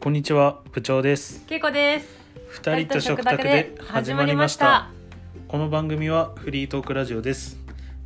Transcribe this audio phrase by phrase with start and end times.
[0.00, 1.44] こんにちは部長です。
[1.44, 2.08] けいこです。
[2.48, 4.88] 二人と食卓で始まりました。
[5.46, 7.58] この番組はフリートークラジオです。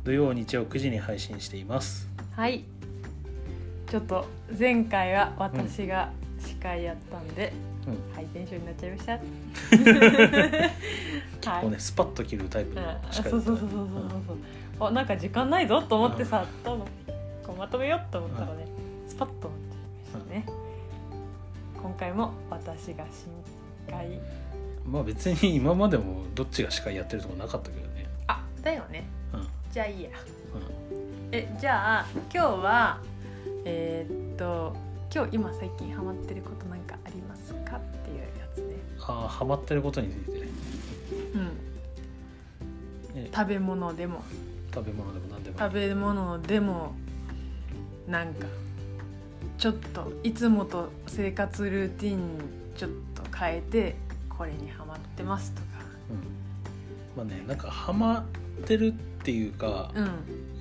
[0.03, 2.09] 土曜日曜9時に配信しています。
[2.35, 2.65] はい。
[3.89, 4.25] ちょっと
[4.59, 7.53] 前回は私が司会やったんで、
[7.87, 8.13] うん。
[8.13, 9.19] ハイテンションになっちゃいました。
[11.39, 12.75] 結構ねスパッと切るタイプうん。
[12.75, 13.79] の司会そうそうそうそうそう
[14.77, 14.87] そう。
[14.89, 16.87] あなんか時間ないぞと思ってさ、どうも
[17.41, 18.64] こうまとめようと思ったらね、
[22.15, 23.27] も私が司
[23.91, 24.19] 会。
[24.85, 29.07] まあ別に今までもどっちが司会やってるとかなかったけどねあだよね。
[29.33, 30.09] うんじゃあいいや。
[30.09, 30.13] う
[31.31, 32.99] えじゃあ今日は
[33.65, 34.75] えーっと
[35.13, 38.75] 今日今最近ハマってることなんかありますかっていうやつね。
[38.75, 41.49] んああハマってることについてうん。
[43.15, 44.23] え食べ物でも
[44.73, 46.93] 食べ物でも何でも食べ物でも
[48.07, 48.45] なんか
[49.65, 52.19] ちょっといつもと生活ルーティン
[52.77, 53.95] ちょっと変えて
[54.29, 55.67] これにハマってますとか。
[57.17, 58.23] うん、まあねなんかハマっ
[58.67, 58.91] てるっ
[59.23, 60.11] ていうか、うん。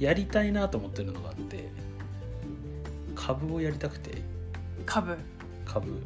[0.00, 1.69] やりたいなと思ってるのがあって
[3.14, 4.22] 株をやりたくて
[4.86, 5.18] 株。
[5.66, 6.02] 株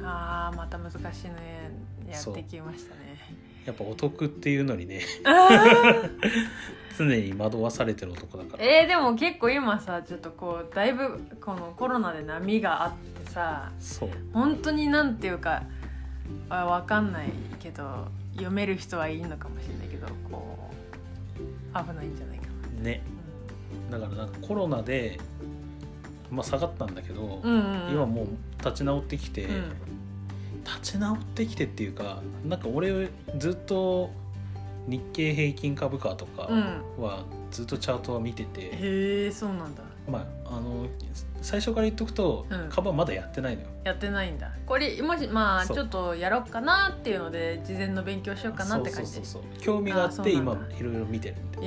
[0.00, 1.72] あーまた難しいね
[2.08, 2.95] やってきましたね。
[3.66, 5.00] やっぱお得っていうのにね
[6.96, 8.64] 常に惑わされてる男だから。
[8.64, 12.92] えー、でも結構今さちょっとこうだいぶこのコロナで波があっ
[13.24, 14.08] てさそう。
[14.32, 15.64] 本当になんていうか
[16.48, 20.70] あわかんないけど読める人はいいのかもしれないけどこ
[21.38, 22.46] う危ないんじゃないか
[22.78, 23.02] な、ね。
[23.90, 25.18] だからなんかコロナで
[26.30, 27.92] まあ下がったんだけど、うん、うんうん。
[27.92, 28.26] 今もう
[28.58, 29.72] 立ち直ってきて、うん
[30.66, 34.10] 立ち直ってきてっていうかなんか俺ずっと
[34.88, 37.02] 日経平均株価とかうん。
[37.02, 38.70] はずっとチャートは見てて、へ
[39.26, 39.82] えそうなんだ。
[40.08, 40.86] まああの
[41.42, 42.68] 最初から言っとくと、うん。
[42.68, 43.68] 株はまだやってないのよ。
[43.84, 44.50] やってないんだ。
[44.66, 49.62] これもしまあちょっとやろうかなっていうので事前の勉強しようかなって感じそうそうそうそう。
[49.62, 51.66] 興味があって今いろいろ見てるみたいえ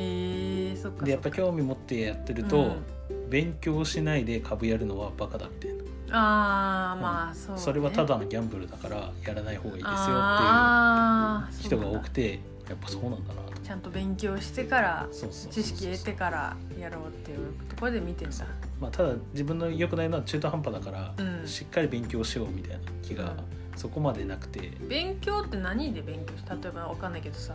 [0.74, 2.78] ー、そっかでやっぱそ興味持ってやってると、
[3.10, 3.30] うん。
[3.30, 10.18] 勉強しないで株やるのはバカだみたいな、あーまあそう、ね、それはただのギャンブルだからやらない方がいいですよ
[11.48, 13.50] っていう人が多くてやっぱそうなんだなと。
[13.64, 15.08] ちゃんと勉強してから
[15.52, 18.36] 知識得てからやろうっていうところで見てんだ。
[18.82, 21.48] まあ、ただ自分の良くないのは中途半端だから、うん。
[21.48, 23.36] しっかり勉強しようみたいな気が
[23.76, 26.38] そこまでなくて、勉強って何で勉強？
[26.38, 27.54] し例えばわかんないけどさ、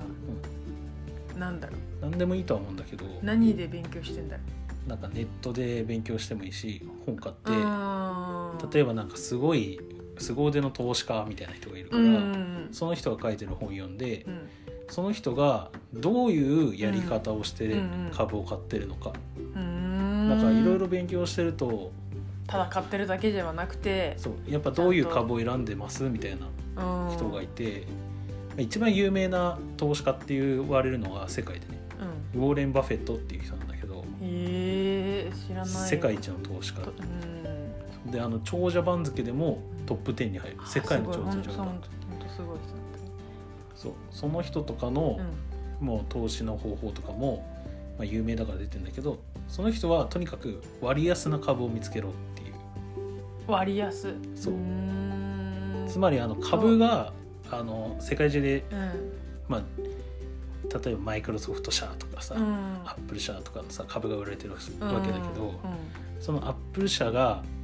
[1.36, 1.78] なんだろう。
[2.02, 4.42] 何でもいいとは思うんだけど何で勉強してんだろ
[4.86, 7.50] なんかネットで勉強してもいいし本買って
[8.72, 9.80] 例えばなんかすごい
[10.18, 12.14] 凄腕の投資家みたいな人がいるから、うん。
[12.14, 14.48] うんその人が書いてる本読んで、うん。
[14.88, 17.80] その人がどういうやり方をして
[18.12, 19.12] 株を買ってるのか、
[19.54, 20.28] うーん。
[20.28, 21.92] なんかいろいろ勉強してると
[22.46, 26.48] ただ買ってるだけではなくてそうやっぱどういう株を選んでますみたいな
[27.14, 27.86] 人がいて、
[28.58, 31.80] 一番有名な投資家って言われるのが世界でね。
[32.34, 32.42] うん。
[32.42, 35.66] ウォーレン・バフェットっていう人なんだけどへえ知らない。
[35.66, 36.80] 世界一の投資家。
[36.80, 37.63] とうん
[38.06, 40.56] であの長者番付でもトップ10に入る。
[40.66, 41.78] 世界の長者番ほんとほん
[42.18, 42.84] とすごい人
[43.74, 43.92] そう。
[44.10, 45.18] その人とかの
[45.80, 47.46] もう投資の方法とかも、
[47.98, 52.54] まあ、有名だから出てるんだけどその人はとにかく割安な株を見つけろっていう。
[53.46, 54.14] 割安。
[54.34, 54.54] そう。
[55.86, 57.12] つまりあの株が
[57.50, 59.12] あの世界中で、うん。
[59.48, 59.62] まあ、
[60.84, 62.44] 例えばマイクロソフト社とかさ、うん。
[62.84, 65.54] アップル社とかのさ株が売られてるわうんけだけど、うん。
[66.20, 67.42] そのアップル社が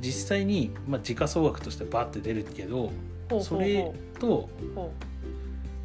[0.00, 2.92] 実際に、まあ、時価総額としてバッて出るけど
[3.40, 4.92] それとほ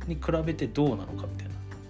[0.07, 1.50] に比べてどうなのかみたいな。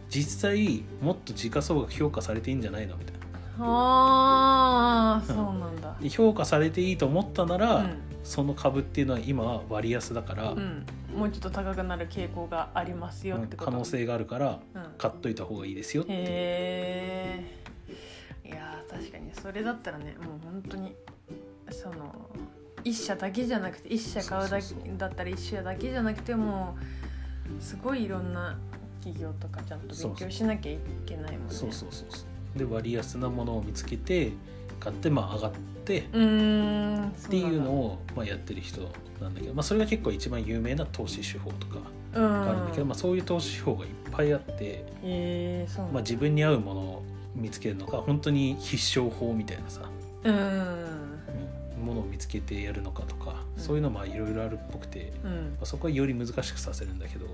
[0.09, 3.19] 実際もっと時価総額評価されていいんじゃないのみたいな。
[3.19, 3.21] う
[3.61, 5.95] ああそうなんだ。
[6.01, 7.97] で評価されていいと思ったなら、うん。
[8.23, 10.85] その株っていうのは今は割安だから、うん。
[11.15, 14.83] もうちょっと高くなる傾向がありますよって可能性があるからうん。
[14.97, 16.25] 買っといた方がいいですよっていう、へ
[18.45, 18.47] え。
[18.47, 19.31] いやー確かに。
[19.33, 20.95] それだったらねもう本当に
[21.71, 22.29] その
[22.83, 24.65] 一社だけじゃなくて一社買うだけ
[24.97, 26.77] だったら一社だけじゃなくても
[27.59, 28.57] うすごいいろんな
[28.99, 31.53] 企業とかちゃんと勉強しなきゃいけないもんね。
[31.53, 32.25] そうそうそうそ
[32.55, 32.59] う。
[32.59, 34.31] で割安なものを見つけて
[34.79, 35.51] 買ってまあ上がっ
[35.85, 38.81] てうーんっっていうのを、まあ、やってる人
[39.21, 47.03] なんだけど、まあ、それが結構一番有名な投資手法とかががあるんだけど、まあ、そういう投資手法がいっぱいあって、へえそうまあ、だ自分に合うものを
[47.35, 49.81] 見つけるのか本当に必勝法みたいなさ。
[50.23, 51.08] うん
[51.79, 53.63] ものを見つけてやるのかとか、うん。
[53.63, 55.31] そういうのもいろいろあるっぽくて、うん。
[55.31, 57.25] まあ、そこはより難しくさせるんだけど。
[57.25, 57.29] う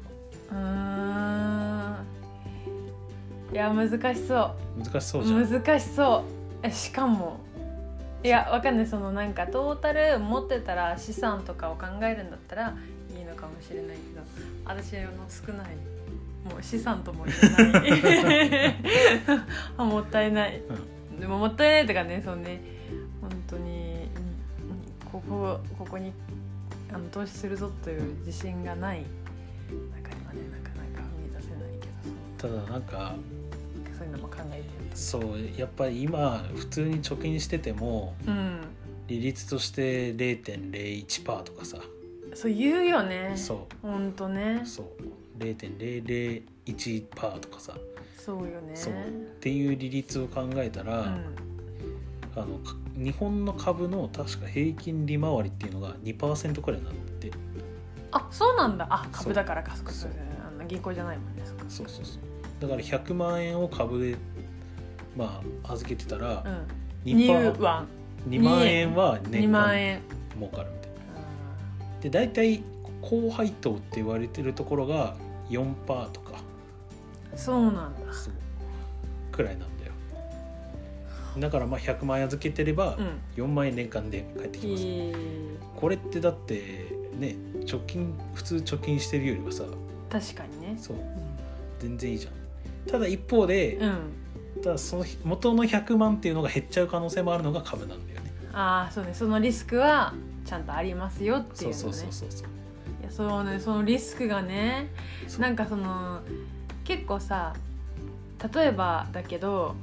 [0.53, 0.55] ー。
[0.55, 2.05] ん
[3.51, 4.83] いや難しそう。
[4.83, 5.49] 難しそうじゃん。
[5.49, 6.23] 難しそう。
[6.63, 7.39] えしかも
[8.23, 8.87] いやわかんない。
[8.87, 12.75] そのなんかトータル持ってたら資産とかを考えるんだったら
[13.15, 14.21] いいのかもしれないけど
[14.65, 15.75] 私の少ない
[16.43, 18.75] もう資産とも言えない。
[19.77, 20.61] あもったいない、
[21.19, 22.61] でももったいないとかねそうね
[25.15, 26.11] ここここに
[26.93, 29.03] あの投資するぞという自信がない
[30.03, 31.87] 中にはねなかなか踏み出せないけ
[32.47, 33.15] どただなんか
[33.97, 34.63] そういうのも考えてる
[34.93, 35.23] そう
[35.57, 38.59] やっぱり今普通に貯金しててもうん。
[39.07, 41.77] 利率として0.01%とかさ。
[42.33, 43.33] そう言うよね。
[43.35, 44.61] そほんとね。
[44.63, 44.67] う。
[44.67, 44.85] そう
[45.39, 47.77] 0.001%とかさ。
[48.17, 48.75] そうよね。
[48.75, 48.93] そう。
[48.93, 48.95] っ
[49.39, 51.35] ていう利率を考えたら、うん。
[52.35, 57.31] あのか日本の株の確か平均利回りっていうのが2%くらいなって。
[58.11, 58.87] あそうなんだ。
[58.89, 59.75] あ株だからか。
[59.75, 59.91] そっか。
[59.91, 60.11] そそう。
[60.11, 60.13] う
[60.47, 61.41] あの銀行じゃないもんね。
[61.45, 61.65] そっか。
[61.67, 62.21] そうそうそう。
[62.61, 64.17] だから100万円を株で
[65.17, 66.43] まあ預けてたら
[67.05, 67.11] うん。
[67.11, 67.87] 2%、2万。
[68.29, 70.01] 2万円は2年間
[70.35, 70.91] 儲かるみたい
[71.87, 72.01] な。
[72.01, 72.63] で大体
[73.01, 75.15] 高配当って言われてるところが
[75.49, 76.39] 4%とか。
[77.35, 77.99] そうなんだ。
[79.31, 79.74] くらいなん
[81.37, 83.21] だからまあ100万円預けてればうん。
[83.35, 85.13] 4万円年間で返ってきます、いい
[85.75, 86.87] これってだって
[87.17, 87.35] ね
[87.65, 89.63] 貯金普通貯金してるよりはさ
[90.09, 90.77] 確かにね。
[90.77, 90.97] そう。
[91.79, 92.33] 全然いいじゃん。
[92.89, 98.31] ただ一方で、うん、うんただその元の100万っていうのが減っちゃう可能性もあるのが株なんだよね。
[98.53, 99.13] ああそうね。
[99.13, 100.13] そのリスクは
[100.45, 102.47] ちゃんとありますよっていそうねそうそうそうそう。
[103.01, 103.59] いやそうね。
[103.59, 104.89] そのリスクがね
[105.27, 105.41] そう。
[105.41, 106.21] なんかその
[106.85, 107.53] 結構さ
[108.53, 109.75] 例えばだけど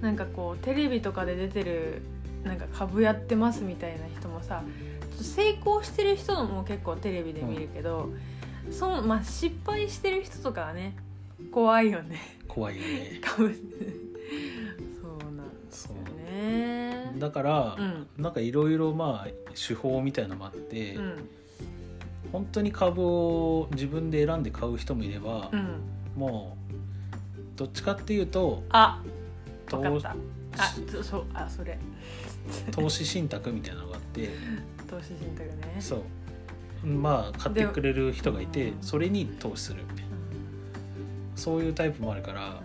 [0.00, 2.02] なんかこうテレビとかで出てる
[2.44, 4.62] なんか株やってますみたいな人もさ
[5.20, 8.10] 成功してる人も結構テレビで見るけど、
[8.70, 10.96] そのまあ、失敗してる人とかはね
[11.50, 12.18] 怖いよね。
[12.48, 13.20] 怖いよね。
[13.24, 15.94] 株そうなんですよ
[16.30, 17.12] ね。
[17.18, 18.06] だから、うん。
[18.18, 21.28] なんかいろいろまあ手法みたいなのもあって、うん。
[22.32, 25.80] 本当に株を自分で選んで買う人もいれば、うん。
[26.16, 29.10] もうどっちかっていうとあ投
[29.66, 30.62] 分かった。
[30.62, 31.78] あそそうあそれ。
[32.70, 34.30] 投資信託みたいなのがあって。
[34.88, 35.76] 投資信託ね。
[35.80, 35.96] そ
[36.84, 36.86] う。
[36.86, 38.82] まあ買ってくれる人がいてうん。
[38.82, 40.02] それに投資するみたいな。
[41.34, 42.62] そういうタイプもあるから、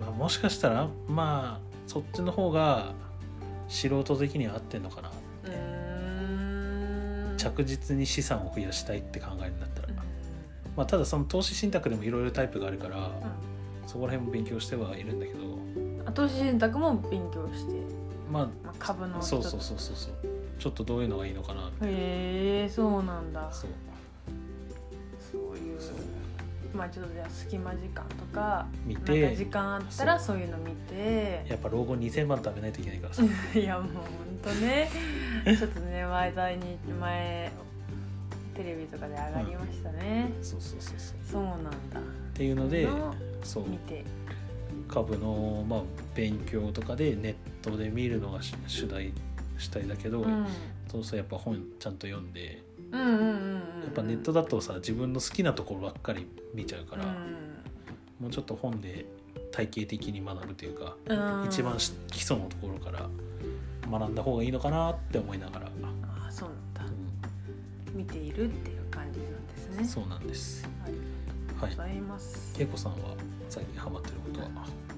[0.00, 2.94] まあ、もしかしたらまあそっちの方が
[3.68, 5.10] 素人的には合ってんのかな
[7.36, 9.94] 着実に資産を増やしたいって考えるんだったら、うん。
[10.76, 13.10] まあ、ただその投資信託でもいろいろタイプがあるから、う
[13.86, 15.38] そこら辺も勉強してはいるんだけど
[16.12, 17.72] 投資信託も勉強して、
[18.30, 20.14] ままあ、株のあそうそうそうそうそう。
[20.58, 23.48] ちょっとどういうのがいいのかなってへえそうなんだ。
[23.52, 23.70] そう。
[25.32, 25.78] そういう
[26.74, 31.44] まあちょっとじゃあ隙間時間とか見なんかて時間あったらそういうの見て。
[31.48, 33.22] やっぱ老後2000万食べないといけないからさ。
[33.54, 34.90] いやもうほんとね。
[35.44, 37.52] ちょっとね前題に前
[38.58, 41.16] テレビとかで上がりましたね、そうそうそうそう。
[41.30, 41.70] そうなんだ。
[42.00, 42.02] っ
[42.34, 43.14] ていうのでの
[43.44, 43.68] そう。
[43.68, 44.04] 見て
[44.98, 45.82] 株のまあ
[46.14, 49.12] 勉強とかでネットで見るのが主主題
[49.56, 50.46] 主体だけど、うん。
[50.90, 52.62] そうそうやっぱ本ちゃんと読んで
[52.92, 53.60] うんうんうんうんや
[53.90, 57.04] っぱネットだとさ自分の好きなところばっかり見ちゃうから、
[58.18, 59.06] もうちょっと本で
[59.52, 63.08] 体系的に学ぶというか、うん、一番し基礎のところから
[63.90, 66.84] 学んだ方がいいのかなって思いながら、ああそうなんだ。
[66.84, 69.82] う見ているっていう感じなんですね。
[69.82, 70.68] ん、そうなんです。
[70.82, 71.07] はい
[71.60, 72.98] ございます、恵子さんは
[73.48, 74.48] 最近ハマってることは？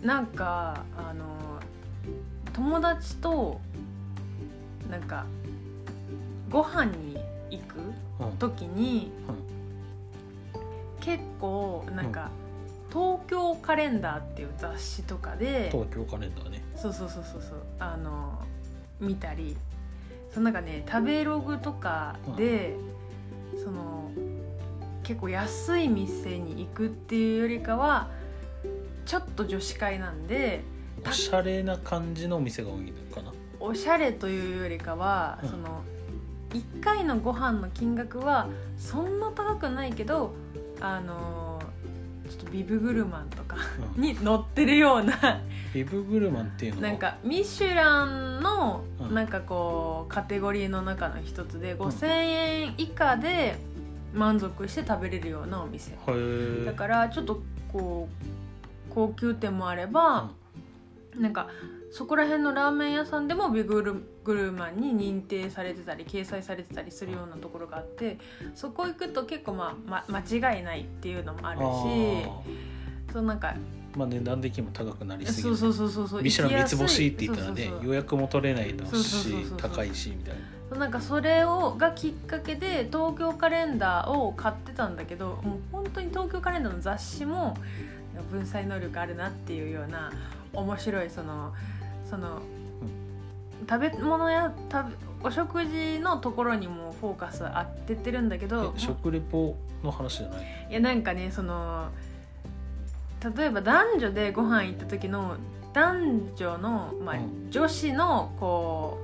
[0.02, 1.24] なんかあの
[2.52, 3.60] 友達と
[4.90, 5.24] なんか
[6.50, 7.18] ご飯に
[7.50, 7.76] 行く
[8.20, 8.36] うん。
[8.38, 9.12] 時に
[11.00, 12.30] 結構なんか、
[12.90, 16.62] 東京カレンダーっていう雑誌とかで東京カレンダーね。
[16.76, 18.38] そうそうそうそうそうあの
[19.00, 19.56] 見たり
[20.32, 22.76] そのなんかね食べログとかで、
[23.62, 23.99] その
[25.10, 28.06] 結構安い店に行くっていうよりかは
[29.04, 30.62] ちょっと女子会なんで
[31.04, 33.32] おしゃれな感じのお店が多いのかな？
[33.58, 35.50] おしゃれというよりかは、うん。
[35.50, 35.82] その
[36.50, 38.46] 1回のご飯の金額は
[38.78, 40.32] そんな高くないけど
[40.80, 41.60] あの
[42.28, 43.56] ちょっとビブグルマンとか
[43.96, 44.00] うん。
[44.00, 45.42] に載ってるような
[45.74, 46.88] ビブグルマンっていうのは？
[46.88, 49.14] なんかミシュランのうん。
[49.14, 53.58] なんかこうカテゴリーの中の一つで5,000円以下で
[54.12, 55.92] 満足して食べれるようなお店。
[56.64, 60.30] だからちょっとこう高級店もあれば、
[61.16, 61.48] なんか
[61.90, 68.18] そこら辺のラーメン屋さんでもビグルグルマンに認定されてたり掲載されてたりするようなところがあって
[68.54, 71.62] そこ行くと結構まあ、ま、間違いないっていうのもあるし
[73.12, 73.54] そのなんか
[73.96, 80.34] まあ、値段的にも高くなりすぎるそうそうそうそうそうミシュラン三つ星って言ったらね行きやすいそうそうそう予約も取れないだろうし高いしみたい
[80.70, 80.78] な。
[80.78, 87.56] なんかそれをがきっかけで東京カレンダーを買ってたんだけどもう本当に東京カレンダーの雑誌も
[88.30, 90.12] 文才能力あるなっていうような
[90.52, 91.52] 面白いその
[92.08, 92.40] その、
[93.68, 100.66] 食べ物や食べお食事のところにもフォーカス当ててるんだけどえ食レポの話じゃない？
[100.70, 101.88] いやなんかねその
[103.36, 105.36] 例えば男女でご飯行った時の
[105.72, 107.50] 男女の、まあうん。
[107.50, 108.98] 女子のこ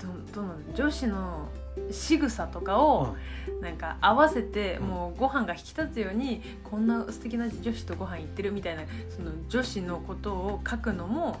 [0.00, 1.48] うどどの女子の
[1.90, 3.16] 仕草とかを
[3.60, 4.86] なんか合わせてうん。
[4.88, 11.40] もうご飯が引き立つようにこんな素敵な女子とご飯行ってるみたいなその女子のことを書くのも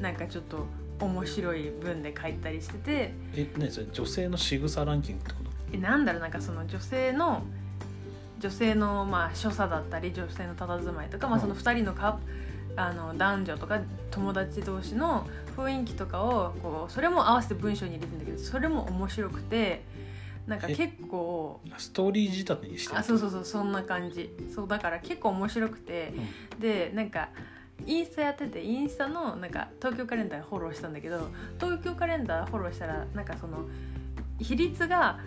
[0.00, 0.66] なんかちょっと
[0.98, 3.14] 面白い文で書いたりしてて。
[3.34, 5.50] え何それ女性の仕草ランキングってこと？
[5.72, 7.42] えなんだろうなんかその女性の
[8.40, 11.42] 女性のまあ所作だったり女性の佇まいとか、まあ、うん。
[11.42, 12.18] その2人のカップ
[12.76, 13.80] あの男女とか
[14.10, 19.84] 友達同士の雰囲気とかをこうそれも合わせて文章に入れてんだけどそれも面白くて
[20.46, 24.34] なんかえ結構ストーリー仕立てにしてるあそうそうそうそんな感じ。
[24.54, 26.12] そうだから結構面白くて、
[26.58, 27.28] でなんか
[27.86, 31.28] インスタやっててインスタのなんか東京カレンダーフォローしたんだけど
[31.58, 33.68] 東京カレンダーフォローしたらなんかその
[34.38, 35.18] 比率が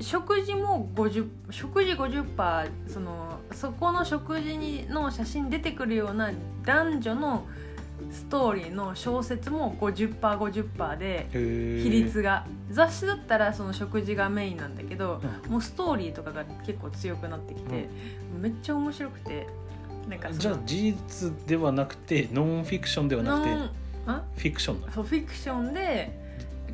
[0.00, 6.32] 食事も50食事50%そのそこの食事にの写真出てくるような
[6.64, 7.46] 男女の
[8.10, 12.46] ストーリーの小説も 50%50% でへ比率が。
[12.70, 17.88] 雑誌だったらその食事がメインなんだけど、うもうストーリーとかが結構強くなってきて、
[18.40, 19.46] めっちゃ面白くて
[20.08, 23.54] なんかじゃあ事実ではなくてノンフィクションではなくて
[24.36, 26.18] フィクションだそうフィクションで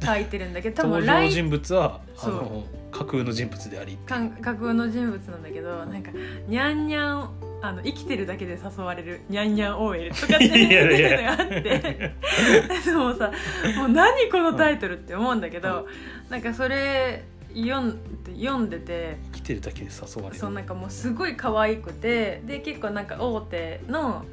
[0.02, 2.34] 書いてるんだけど 多登分ライ場人物はあそう。
[2.34, 3.98] の架空の人物であり。
[4.06, 6.10] 架空の人物なんだけどなんか
[6.48, 7.30] にゃんにゃん
[7.62, 12.14] あの生きてるだけで誘われるにゃんにゃん OL とかっていうのがあって。
[12.84, 13.32] でもさ
[13.76, 15.86] もう何このタイトルって思うんだけど、
[16.28, 20.40] なんかそれ読んで読んでて生きてるだけで誘われる。
[20.40, 24.24] そうなんかもうすごい可愛くてで結構なんか大手の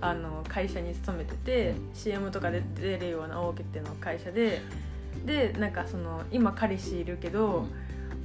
[0.00, 1.94] あの会社に勤めてて、うん。
[1.94, 4.60] CM とかで出るような大手の会社で
[5.24, 7.66] でなんかその今彼氏いるけど、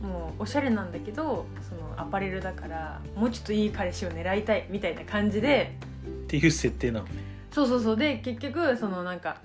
[0.02, 5.78] もうおしゃれなんだけどそのアパレルだからもうちょっといい彼氏を狙いたいみたいな感じで
[6.08, 7.12] っていう設定なのね。
[7.52, 7.98] そうそうそう。
[7.98, 9.42] で結局そのなんか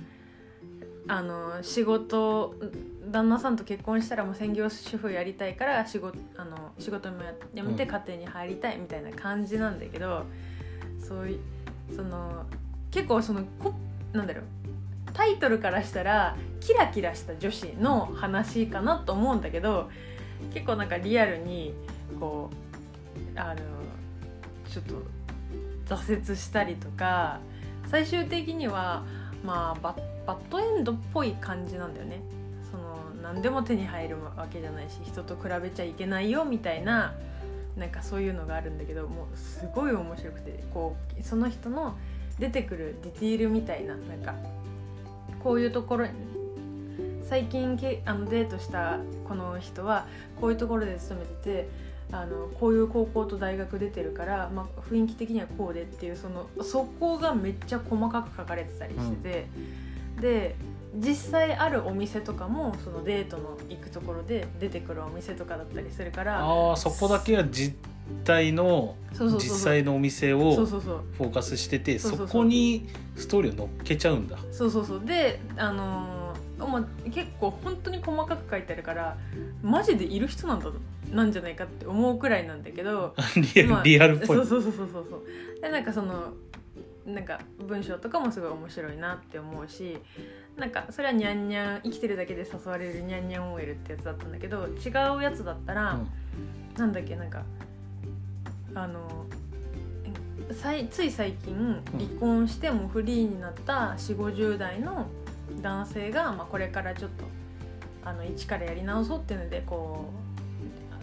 [1.08, 2.54] あの仕事
[3.10, 7.88] 旦那さんと結婚したらもう専業主婦やりたいから仕事あの仕事もややめてうん。
[7.88, 10.24] 家庭に入りたいみたいな感じなんだけど、
[10.98, 11.40] そういう
[11.94, 12.46] その
[12.90, 13.74] 結構そのこ
[14.12, 14.44] なんだろう。
[15.12, 19.90] タイトルからしたらキラキラした女子の話かなと思うんだけど
[20.52, 21.74] 結構なんかリアルに
[22.18, 22.50] こ
[23.34, 23.56] うあの
[24.70, 27.40] ちょっと挫折したりとか
[27.88, 29.04] 最終的には
[29.44, 32.20] まあバッバッドエンドっぽい感じなんだよね。
[32.70, 37.14] その何でも手に入るわけじゃないし人と比べちゃいけないよみたいな
[37.76, 41.96] なんかそういうのがあるんだけどもうすごい面白くてこうその人の
[42.40, 44.34] 出てくるディティールみたいななんか
[45.42, 46.12] こういうところに
[47.28, 50.06] 最近けあのデートしたこの人は
[50.40, 51.68] こういうところで勤めてて
[52.12, 59.46] あのこういう高校と大学出てるから、まあ、雰囲気的にはこうでっていうそのそこがめっちゃ細かく書かれてたりしてて、
[60.20, 60.54] で
[60.94, 67.76] 実際あるお店とかもそのデートの行くところで出てくるお店とかだったりするからああそこだけは実
[68.24, 71.04] 態の実際のお店そをうそうそう。
[71.18, 74.38] フォーカスしててそこにストーリーを乗っけちゃうんだ。
[74.52, 75.04] そうそうそう。
[75.04, 76.25] であのー
[76.58, 79.16] もう結構本当に細かく書いてあるから
[79.62, 80.70] マジでいる人なんだ
[81.12, 83.14] なんじゃないかって思うくらいなんだけど
[83.54, 84.36] リアまあルリアルっぽい。
[84.38, 85.60] そうそうそうそうそう。
[85.60, 86.32] でなんかその
[87.06, 89.96] なんか文章とかもすごい面白いなって思うし
[90.56, 96.00] なんかそれはニャンニャン生きてるだけで誘われるニャンニャン OL ってやつだったんだけど違うやつだったら、
[96.76, 97.44] なんだっけなんか
[98.74, 99.26] あの
[100.52, 105.06] さいつい最近離婚してもフリーになった4 5 0代の
[105.62, 107.24] 男性が、まあ、これからちょっと
[108.04, 110.10] あの一からやり直そうっていうのでこ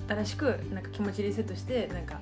[0.07, 2.19] う新しくなんか気持ちリセットしてなんか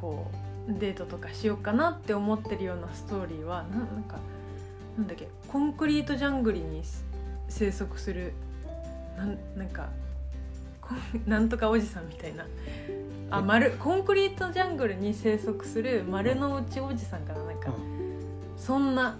[0.00, 0.30] こ
[0.68, 4.18] うデートとかしようかなって思ってるようなストーリーはななんか
[4.98, 6.82] なんだっけコンクリートジャングルに
[7.48, 8.32] 生息する
[9.16, 9.88] なんなんか
[11.26, 12.44] なんとかおじさんみたいな。
[13.30, 13.42] あえ？
[13.42, 17.72] 丸コンクリートジャングルに生息する丸の内おじさんかななんか、
[18.56, 19.16] そんな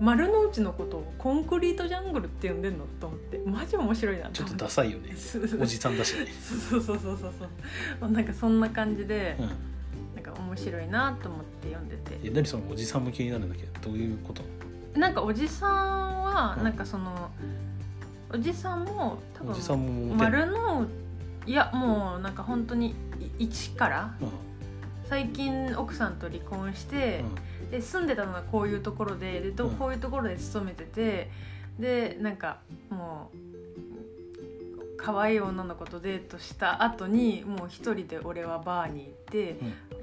[0.00, 5.14] 丸の内のことをコンクリートジャングルって呼んでんのと思ってマジ面白いなちょっとダサいよね。
[5.60, 6.26] おじさんだしね、
[6.70, 7.34] そうそうそうそう
[8.00, 8.10] そう。
[8.10, 9.36] なんかそんな感じで、
[10.14, 12.18] なんか面白いなと思って読んでて。
[12.24, 13.64] え何そのおじさんも気になるんだけ？
[13.64, 14.42] どどういうこと？
[14.98, 16.64] なんかおじさんはうん。
[16.64, 17.30] なんかその
[18.32, 20.86] おじさんも多分おじさんも丸の
[21.46, 22.94] いやもうなんか本当に
[23.38, 24.28] い一からうん。
[25.10, 27.24] 最近奥さんと離婚して、
[27.70, 29.76] で住んでたのがこういうところででどうん。
[29.76, 31.30] こういうところで勤めてて
[31.78, 32.58] でなんか
[32.90, 39.56] もう可愛い女の子とデートした後にもう一人で俺はバーに行って、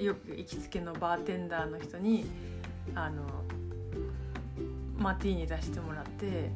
[0.03, 2.25] よく行きつけのバーテンダーの人に
[2.95, 3.21] あの
[4.97, 6.49] マティーニ出してもらって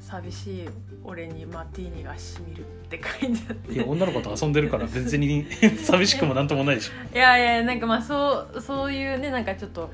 [0.00, 0.68] 寂しい
[1.02, 5.46] 俺にマティーニがしみるって書いてあっうんいやて女の子と遊んでるから 別に
[5.78, 7.16] 寂しくもなんともないでしょ。
[7.16, 9.90] いやいやなんかまあそうそういうねなんかちょっと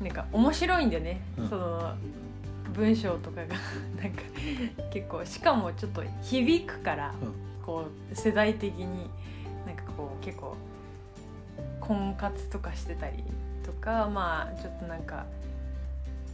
[0.00, 1.48] なんか面白いんだよね、うん。
[1.48, 1.94] その
[2.72, 3.54] 文章とかが。
[4.02, 4.22] なんか
[4.90, 7.50] 結構しかもちょっと響くから、うん。
[7.70, 9.10] こう世代的に
[9.66, 10.56] なんかこう結構
[11.78, 13.22] 婚活とかしてたり
[13.64, 15.26] とかまあちょっとなんか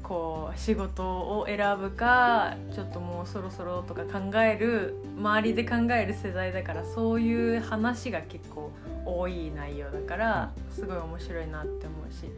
[0.02, 8.70] こう仕事を選ぶかちょっともうそろそろとか考える周りで考える世代だからそういう話が結構
[9.04, 12.30] 多い内容だからすごい面白いなって思うし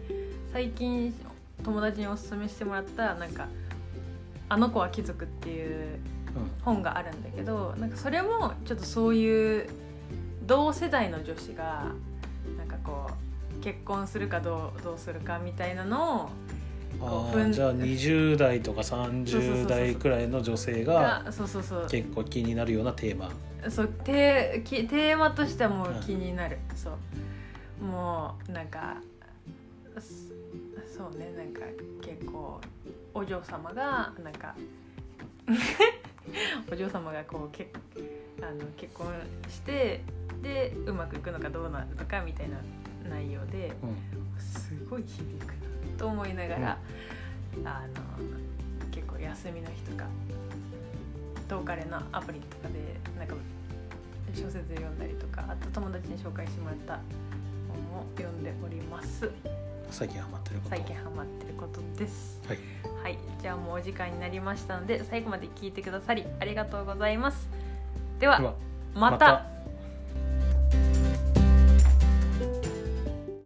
[0.52, 1.14] 最近
[1.62, 3.48] 友達におすすめしてもらったなんか
[4.48, 5.98] 「あの子は貴族」っていう
[6.62, 9.68] 本があるんだけどなんかそれもちょっとそういう
[10.46, 11.86] 同世代の女子が
[12.56, 13.10] なんかこ
[13.60, 16.28] う結婚するかどうどうするかみたいなのを
[17.00, 19.66] あじゃあ20代とかそうそうそう30そう。
[19.68, 21.86] 代くらいの女性ががそうそうそう。
[21.88, 23.30] 結構気になるようなテーマ。
[23.70, 27.84] そうテテーマとしてはもう気になる、そう。
[27.84, 28.96] もうなんか
[30.98, 31.60] そそうねなんか
[32.02, 32.60] 結構
[33.14, 34.54] お嬢様がなんか
[36.70, 37.70] お嬢様がこうけ
[38.42, 39.06] あの結婚
[39.48, 40.02] して
[40.42, 42.56] でうまくいくのかどうなるのかみたいな
[43.08, 44.18] 内容でうん。
[44.38, 45.54] すごい響くな
[45.98, 46.78] と思いながら、
[47.64, 50.04] あの結構休みの日とか
[51.48, 53.34] トーカレのアプリとかでなんか
[54.32, 57.00] 小説読んだりとかあと友達に紹介してもらった
[57.90, 59.30] 本を読んでおります
[59.90, 60.70] 最近ハマってること。
[60.70, 62.40] 最近ハマってることです。
[62.46, 62.59] はい。
[63.03, 63.18] はい。
[63.40, 67.48] じゃあもうお時間になりましたので最後まで聞いてくださりありがとうございます。
[68.18, 68.55] では
[68.94, 69.46] また